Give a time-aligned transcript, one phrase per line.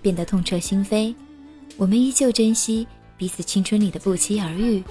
[0.00, 1.14] 变得痛彻心扉
[1.76, 2.86] 我们依旧珍惜
[3.16, 4.82] 彼此青春里的不期而遇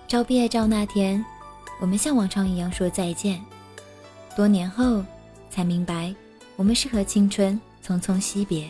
[0.07, 1.25] 照毕业照那天
[1.81, 3.43] 我们像往常一样说再见
[4.37, 5.03] 多年后
[5.49, 6.13] 才明白
[6.55, 8.67] 我们是和青春匆匆惜别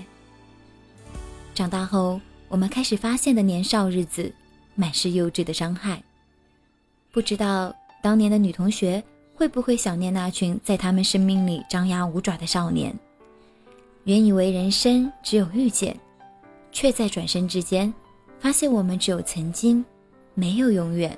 [1.54, 2.22] 长大后
[2.54, 4.32] 我们开始发现的年少日子，
[4.76, 6.00] 满是幼稚的伤害。
[7.12, 9.04] 不知道当年的女同学
[9.34, 12.94] 会不会想念那群在他们生命里张牙舞爪的少年。
[14.04, 16.00] 原以为人生只有遇见，
[16.72, 17.92] 却在转身之间，
[18.40, 19.84] 发现我们只有曾经，
[20.36, 21.18] 没有永远。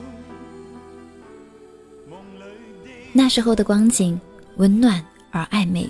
[3.13, 4.19] 那时候的光景
[4.55, 5.89] 温暖而暧昧，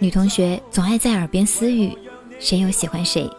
[0.00, 1.96] 女同学总爱在耳边私语，
[2.40, 3.30] 谁又喜欢谁？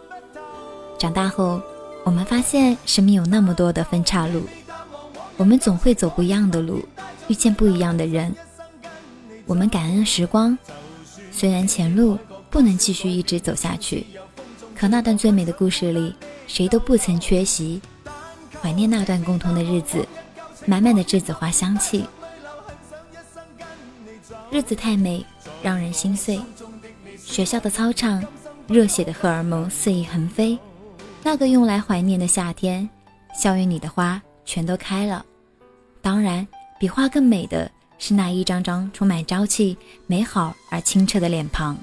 [0.98, 1.60] 长大后，
[2.04, 4.42] 我们发现生命有那么多的分岔路，
[5.36, 6.82] 我们总会走不一样的路，
[7.28, 8.34] 遇见不一样的人。
[9.44, 10.56] 我们感恩时光，
[11.30, 12.18] 虽然前路
[12.48, 14.06] 不能继续一直走下去，
[14.74, 16.14] 可那段最美的故事里，
[16.46, 17.80] 谁都不曾缺席。
[18.62, 20.06] 怀念那段共同的日子，
[20.66, 22.06] 满满的栀子花香气。
[24.50, 25.24] 日子太美，
[25.62, 26.40] 让人心碎。
[27.16, 28.22] 学校的操场，
[28.66, 30.58] 热血的荷尔蒙肆意横飞。
[31.22, 32.88] 那个用来怀念的夏天，
[33.32, 35.24] 校园里的花全都开了。
[36.02, 36.46] 当然，
[36.80, 39.76] 比花更美的是那一张张充满朝气、
[40.08, 41.78] 美好而清澈的脸庞。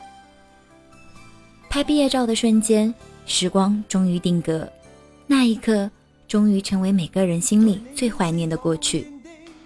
[1.70, 2.94] 拍毕业照的瞬间，
[3.26, 4.70] 时光终于定格。
[5.26, 5.90] 那一刻，
[6.28, 9.08] 终于成为每个人心里最怀念的过去。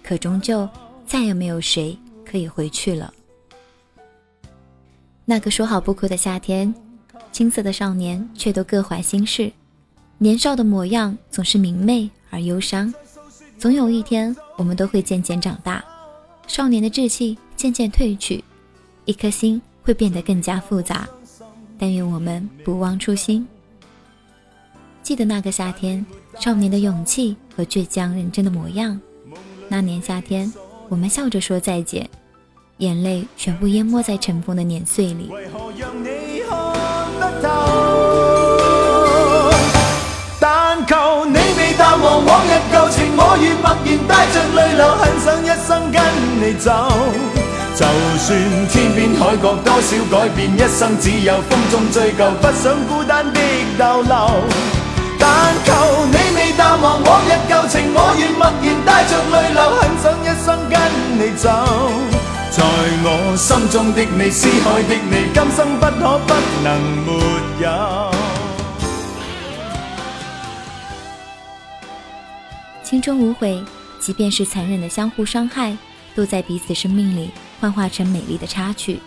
[0.04, 0.68] 可终究，
[1.04, 1.96] 再也没有谁。
[2.32, 3.12] 可以回去了。
[5.26, 6.74] 那个说好不哭的夏天，
[7.30, 9.52] 青涩的少年却都各怀心事。
[10.16, 12.92] 年少的模样总是明媚而忧伤。
[13.58, 15.84] 总有一天，我们都会渐渐长大，
[16.46, 18.42] 少年的志气渐渐褪去，
[19.04, 21.06] 一颗心会变得更加复杂。
[21.78, 23.46] 但愿我们不忘初心，
[25.02, 26.04] 记得那个夏天，
[26.40, 28.98] 少年的勇气和倔强认真的模样。
[29.68, 30.50] 那年夏天，
[30.88, 32.08] 我们笑着说再见。
[32.82, 36.08] 眼泪全部淹没在尘封的年岁里为何让你
[36.48, 36.58] 看
[37.20, 37.48] 不透
[40.40, 46.04] 但求你未淡忘往日旧情我愿默然带着泪流很想一生跟
[46.42, 46.90] 你走
[47.72, 48.28] 就算
[48.68, 53.38] 天边海角多少改变一生只有风中追究不想孤单的
[53.78, 54.28] 逗留
[55.20, 55.72] 但求
[56.10, 60.76] 你未淡忘往日旧情我愿默然带着泪流很想一生跟
[61.20, 62.10] 你走
[62.52, 64.82] 在我心中的的你，你，思海
[65.32, 68.12] 今生不不可能没有。
[72.82, 73.64] 青春无悔，
[73.98, 75.74] 即便是残忍的相互伤害，
[76.14, 78.98] 都在彼此生命里幻化成美丽的插曲。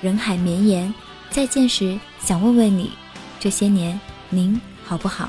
[0.00, 0.94] 人海绵延，
[1.30, 2.92] 再见时想问问你，
[3.40, 3.98] 这些年
[4.30, 5.28] 您好不好？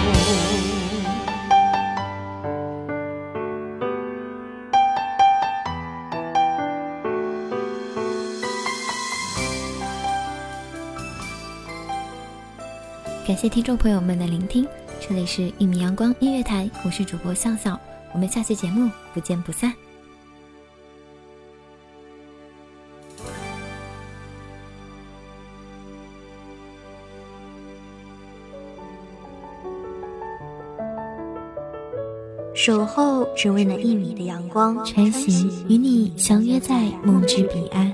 [13.33, 14.67] 感谢听众朋友们的聆听，
[14.99, 17.79] 这里是《一米阳光音乐台》，我是主播笑笑，
[18.11, 19.73] 我们下期节目不见不散。
[32.53, 37.93] 守候只为那一米的阳光，穿行与你相约在梦之彼岸。